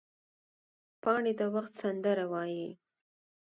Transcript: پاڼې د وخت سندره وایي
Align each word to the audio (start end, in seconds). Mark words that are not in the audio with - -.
پاڼې 1.01 1.31
د 1.39 1.41
وخت 1.55 1.73
سندره 1.81 2.25
وایي 2.31 2.67